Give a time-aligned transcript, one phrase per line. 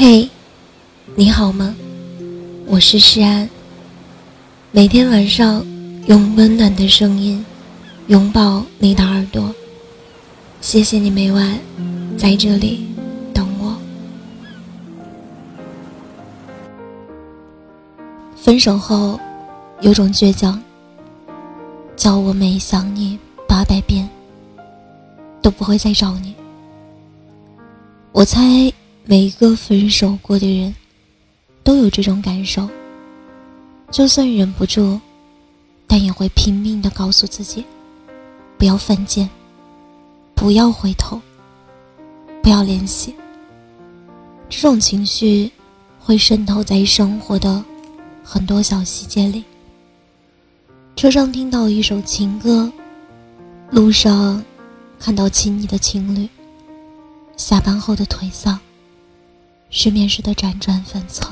[0.00, 0.30] 嘿，
[1.16, 1.74] 你好吗？
[2.68, 3.50] 我是诗安。
[4.70, 5.66] 每天晚上
[6.06, 7.44] 用温暖的声音
[8.06, 9.52] 拥抱你的耳朵。
[10.60, 11.58] 谢谢你每晚
[12.16, 12.86] 在这里
[13.34, 13.76] 等我。
[18.36, 19.18] 分手后
[19.80, 20.62] 有种倔强，
[21.96, 23.18] 叫我每想你
[23.48, 24.08] 八百遍
[25.42, 26.36] 都不会再找你。
[28.12, 28.72] 我猜。
[29.10, 30.74] 每一个分手过的人，
[31.64, 32.68] 都有这种感受。
[33.90, 35.00] 就算忍不住，
[35.86, 37.64] 但也会拼命的告诉自己，
[38.58, 39.26] 不要犯贱，
[40.34, 41.18] 不要回头，
[42.42, 43.14] 不要联系。
[44.50, 45.50] 这种情绪
[45.98, 47.64] 会渗透在生活的
[48.22, 49.42] 很多小细节里。
[50.96, 52.70] 车上听到一首情歌，
[53.70, 54.44] 路上
[55.00, 56.28] 看到亲昵的情侣，
[57.38, 58.60] 下班后的颓丧。
[59.70, 61.28] 失眠时的辗转反侧，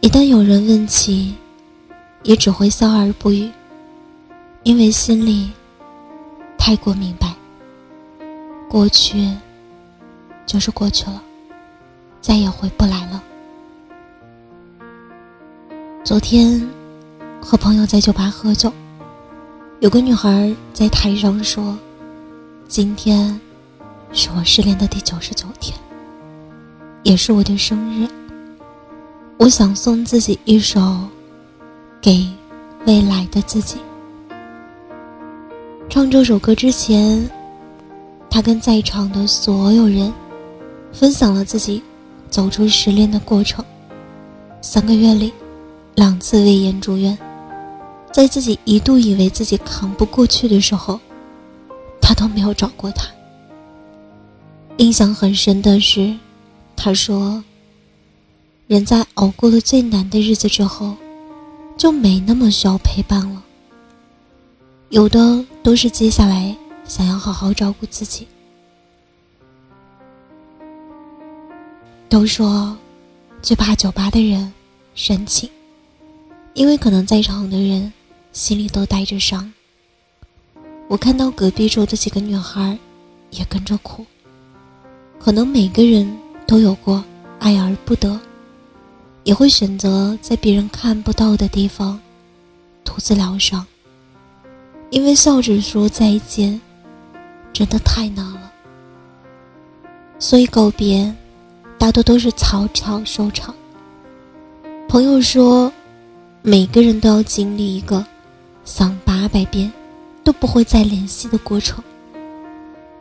[0.00, 1.34] 一旦有人问起，
[2.22, 3.50] 也只会笑而不语，
[4.62, 5.50] 因为心里
[6.56, 7.34] 太过明白，
[8.66, 9.30] 过去
[10.46, 11.22] 就是过去了，
[12.22, 13.22] 再也回不来了。
[16.02, 16.66] 昨天
[17.42, 18.72] 和朋友在酒吧喝酒，
[19.80, 21.78] 有个女孩在台上说
[22.66, 23.38] ：“今天
[24.12, 25.78] 是我失恋的第九十九天。”
[27.02, 28.06] 也是我的生日，
[29.38, 30.80] 我想送自己一首
[32.00, 32.28] 给
[32.86, 33.78] 未来的自己。
[35.88, 37.28] 唱这首歌之前，
[38.28, 40.12] 他跟在场的所有人
[40.92, 41.82] 分享了自己
[42.28, 43.64] 走出失恋的过程。
[44.60, 45.32] 三个月里，
[45.94, 47.16] 两次胃炎住院，
[48.12, 51.00] 在自己一度以为自己扛不过去的时候，
[51.98, 53.06] 他都没有找过他。
[54.76, 56.14] 印象很深的是。
[56.82, 57.44] 他说
[58.66, 60.96] ：“人在熬过了最难的日子之后，
[61.76, 63.44] 就没那么需要陪伴了。
[64.88, 68.26] 有的都是接下来想要好好照顾自己。
[72.08, 72.74] 都说
[73.42, 74.50] 最怕酒吧的人
[74.94, 75.50] 煽情，
[76.54, 77.92] 因为可能在场的人
[78.32, 79.52] 心里都带着伤。
[80.88, 82.78] 我看到隔壁桌的几个女孩
[83.32, 84.06] 也跟着哭，
[85.18, 86.10] 可能每个人。”
[86.50, 87.04] 都有过
[87.38, 88.18] 爱而不得，
[89.22, 91.96] 也会选择在别人看不到的地方
[92.82, 93.64] 独自疗伤。
[94.90, 96.60] 因为笑着说再见，
[97.52, 98.50] 真的太难了，
[100.18, 101.14] 所以告别
[101.78, 103.54] 大多都是草草收场。
[104.88, 105.72] 朋友说，
[106.42, 108.04] 每个人都要经历一个
[108.64, 109.72] 想八百遍
[110.24, 111.80] 都不会再联系的过程，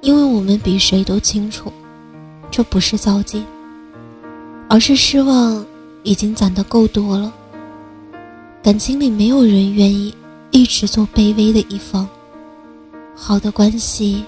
[0.02, 1.74] 因为我们比谁都清楚。
[2.52, 3.46] 这不是交集，
[4.68, 5.66] 而是失望
[6.04, 7.32] 已经攒得够多了。
[8.62, 10.14] 感情里没有人愿意
[10.52, 12.08] 一直做卑微的一方，
[13.16, 14.26] 好的关系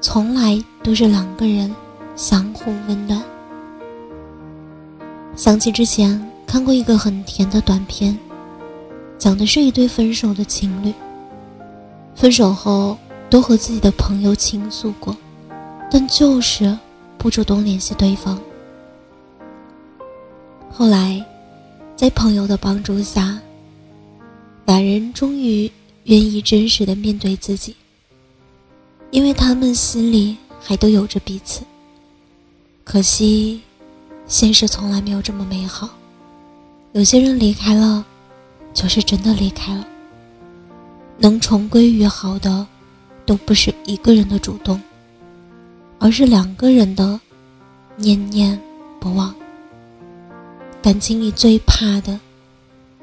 [0.00, 1.72] 从来都是两个人
[2.16, 3.22] 相互温暖。
[5.36, 8.18] 想起之前看过一个很甜的短片，
[9.18, 10.92] 讲的是一对分手的情侣，
[12.14, 12.98] 分手后
[13.30, 15.14] 都和自己的朋友倾诉过，
[15.90, 16.76] 但就是。
[17.18, 18.40] 不主动联系对方，
[20.70, 21.24] 后来，
[21.96, 23.38] 在朋友的帮助下，
[24.64, 25.70] 两人终于
[26.04, 27.74] 愿意真实的面对自己，
[29.10, 31.64] 因为他们心里还都有着彼此。
[32.84, 33.60] 可惜，
[34.28, 35.88] 现实从来没有这么美好，
[36.92, 38.04] 有些人离开了，
[38.72, 39.84] 就是真的离开了。
[41.18, 42.64] 能重归于好的，
[43.24, 44.80] 都不是一个人的主动。
[45.98, 47.18] 而是两个人的
[47.96, 48.60] 念念
[49.00, 49.34] 不忘。
[50.82, 52.20] 感情里最怕的，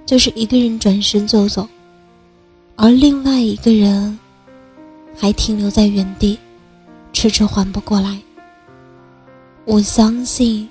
[0.06, 1.68] 就是一个人转身就走，
[2.76, 4.18] 而另外一个人
[5.18, 6.40] 还停留在原地，
[7.12, 8.20] 迟迟缓不过来。
[9.66, 10.70] 我相信，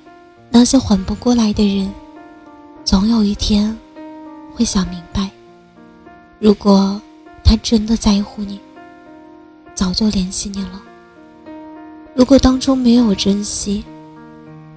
[0.51, 1.93] 那些缓不过来的人，
[2.85, 3.77] 总有一天
[4.55, 5.31] 会想明白：
[6.39, 7.01] 如果
[7.45, 8.59] 他真的在乎你，
[9.75, 10.83] 早就联系你了。
[12.15, 13.85] 如果当初没有珍惜，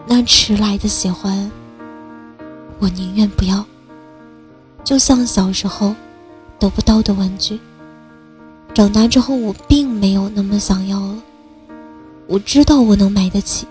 [0.07, 1.51] 那迟来的喜欢，
[2.79, 3.65] 我宁愿不要。
[4.85, 5.93] 就像小时候
[6.57, 7.59] 得不到的玩具，
[8.73, 11.23] 长大之后我并没有那么想要了。
[12.27, 13.67] 我知道我能买得起，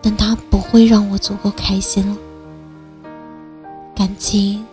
[0.00, 2.16] 但它不会让我足够开心了。
[3.96, 4.64] 感情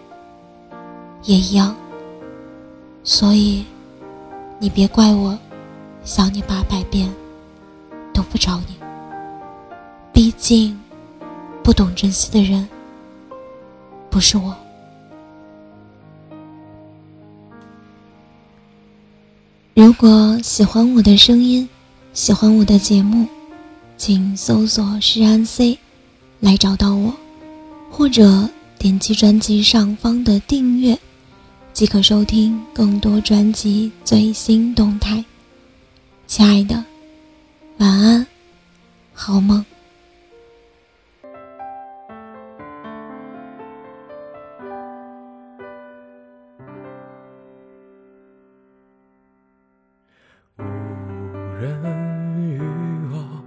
[1.24, 1.76] 也一样，
[3.04, 3.66] 所以
[4.60, 5.38] 你别怪我
[6.04, 7.12] 想你八百遍。
[8.18, 8.76] 都不找你，
[10.12, 10.76] 毕竟
[11.62, 12.68] 不懂珍惜的人，
[14.10, 14.56] 不是我。
[19.76, 21.70] 如果喜欢我的声音，
[22.12, 23.28] 喜欢我的节目，
[23.98, 25.78] 请搜索“诗安 C”
[26.40, 27.14] 来找到我，
[27.92, 28.50] 或者
[28.80, 30.98] 点击专辑上方的订阅，
[31.72, 35.24] 即可收听更多专辑最新动态。
[36.26, 36.84] 亲爱的，
[37.80, 38.26] 晚安，
[39.14, 39.64] 好梦。
[50.58, 50.64] 无
[51.60, 51.80] 人
[52.42, 52.60] 与
[53.12, 53.44] 我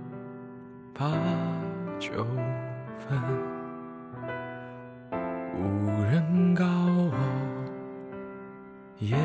[0.95, 1.11] 把
[1.99, 2.25] 酒
[3.01, 3.21] 分，
[5.59, 7.15] 无人告我
[9.01, 9.17] 夜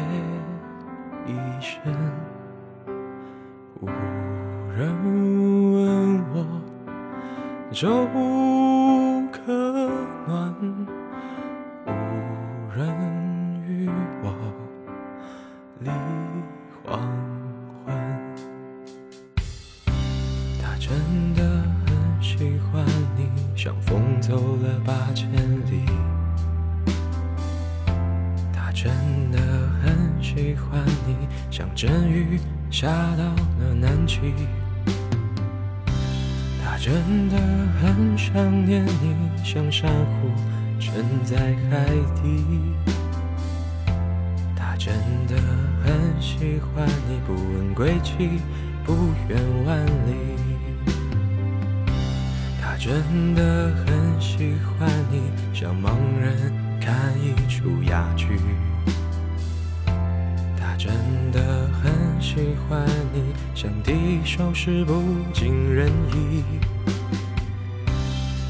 [7.75, 8.07] 粥
[9.33, 9.51] 可
[10.25, 10.56] 暖，
[11.86, 11.89] 无
[12.74, 12.88] 人
[13.68, 13.89] 与
[14.24, 14.31] 我
[15.81, 15.89] 立
[16.86, 16.98] 黄
[17.86, 17.94] 昏。
[20.57, 20.89] 他真
[21.33, 21.44] 的
[21.86, 22.86] 很喜欢
[23.18, 23.30] 你。
[23.57, 25.30] 像风走了八千
[25.69, 25.83] 里，
[28.54, 28.89] 他真
[29.33, 29.38] 的
[29.83, 32.39] 很喜欢你，像阵雨
[32.72, 32.88] 下
[33.18, 33.25] 到
[33.60, 34.33] 了南极。
[36.75, 36.94] 他真
[37.30, 37.38] 的
[37.81, 38.36] 很想
[38.66, 40.30] 念你，像珊瑚
[40.77, 41.38] 沉在
[41.72, 41.86] 海
[42.22, 42.44] 底。
[44.54, 44.94] 他真
[45.25, 45.38] 的
[45.81, 48.42] 很喜欢你，不问归期，
[48.83, 48.94] 不
[49.30, 50.16] 远万里。
[52.62, 56.51] 他真的很喜欢你，像盲人
[56.81, 58.38] 看一出哑剧。
[60.57, 60.92] 他真
[61.31, 61.89] 的很
[62.25, 62.83] 喜欢
[63.13, 63.22] 你，
[63.54, 65.00] 像第一首诗不
[65.31, 66.44] 尽人意。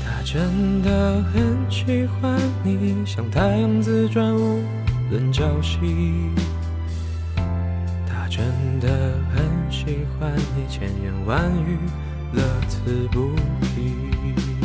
[0.01, 4.63] 他真的很喜欢你，像太阳自转无
[5.11, 6.31] 人朝夕。
[8.07, 8.45] 他真
[8.79, 8.87] 的
[9.35, 11.77] 很喜欢你，千言万语。
[12.31, 14.64] 乐此不疲。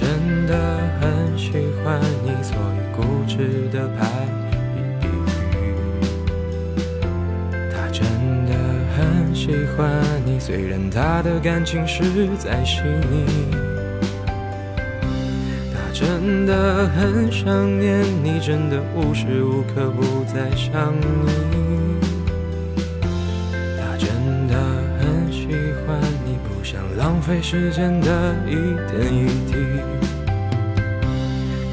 [0.00, 0.54] 真的
[0.98, 1.50] 很喜
[1.84, 4.08] 欢你，所以固执的拍。
[9.32, 9.88] 喜欢
[10.24, 13.24] 你，虽然他的感情实在细腻。
[15.72, 21.69] 他真的很想念你，真的无时无刻不在想你。
[27.30, 29.54] 费时间的一点一滴。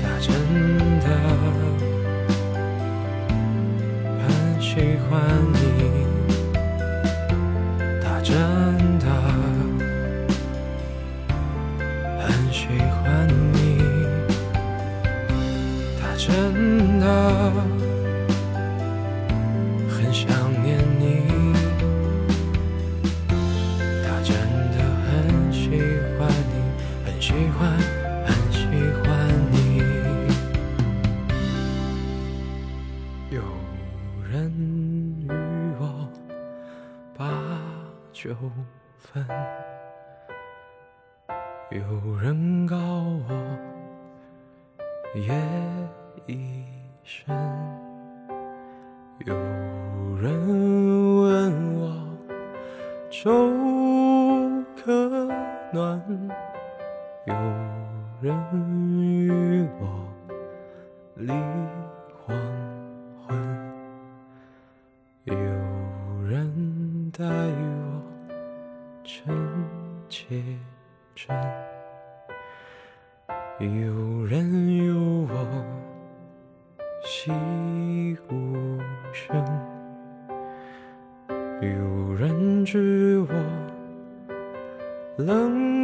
[0.04, 0.30] 他真
[1.00, 1.08] 的
[4.22, 5.18] 很喜欢
[5.54, 5.58] 你。
[8.04, 8.30] 他真
[9.00, 9.06] 的
[12.22, 12.68] 很喜
[13.02, 13.58] 欢你，
[16.00, 17.04] 他真的
[19.90, 20.47] 很想
[41.70, 41.82] 有
[42.22, 43.34] 人告我
[45.16, 45.36] 夜
[46.26, 46.64] 已
[47.04, 47.36] 深，
[49.26, 49.36] 有
[50.16, 50.48] 人
[51.22, 52.08] 问我
[53.10, 53.30] 粥
[54.82, 55.28] 可
[55.74, 56.02] 暖，
[57.26, 57.34] 有
[58.22, 58.34] 人
[59.02, 60.08] 与我
[61.16, 61.34] 离
[81.60, 83.28] 有人知我
[85.18, 85.77] 冷